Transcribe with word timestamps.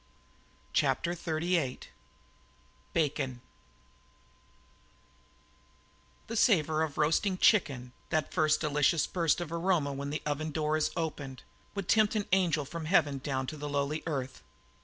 CHAPTER 0.73 1.11
XXXVIII 1.13 1.81
BACON 2.91 3.39
The 6.25 6.35
savour 6.35 6.81
of 6.81 6.97
roasting 6.97 7.37
chicken, 7.37 7.93
that 8.09 8.33
first 8.33 8.59
delicious 8.61 9.05
burst 9.05 9.39
of 9.41 9.51
aroma 9.51 9.93
when 9.93 10.09
the 10.09 10.23
oven 10.25 10.49
door 10.49 10.75
is 10.75 10.89
opened, 10.97 11.43
would 11.75 11.87
tempt 11.87 12.15
an 12.15 12.25
angel 12.31 12.65
from 12.65 12.85
heaven 12.85 13.19
down 13.19 13.45
to 13.45 13.57
the 13.57 13.69
lowly 13.69 14.01
earth. 14.07 14.41